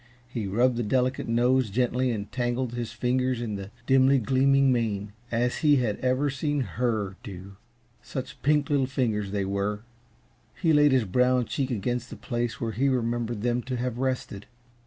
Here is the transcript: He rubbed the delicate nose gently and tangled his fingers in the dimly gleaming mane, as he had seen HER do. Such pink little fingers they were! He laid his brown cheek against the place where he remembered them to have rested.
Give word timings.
He 0.27 0.47
rubbed 0.47 0.77
the 0.77 0.81
delicate 0.83 1.27
nose 1.27 1.69
gently 1.69 2.09
and 2.09 2.31
tangled 2.31 2.73
his 2.73 2.91
fingers 2.91 3.39
in 3.39 3.53
the 3.53 3.69
dimly 3.85 4.17
gleaming 4.17 4.71
mane, 4.71 5.13
as 5.31 5.57
he 5.57 5.75
had 5.75 6.01
seen 6.31 6.61
HER 6.61 7.17
do. 7.21 7.57
Such 8.01 8.41
pink 8.41 8.71
little 8.71 8.87
fingers 8.87 9.29
they 9.29 9.45
were! 9.45 9.83
He 10.59 10.73
laid 10.73 10.91
his 10.91 11.05
brown 11.05 11.45
cheek 11.45 11.69
against 11.69 12.09
the 12.09 12.15
place 12.15 12.59
where 12.59 12.71
he 12.71 12.89
remembered 12.89 13.43
them 13.43 13.61
to 13.61 13.77
have 13.77 13.99
rested. 13.99 14.47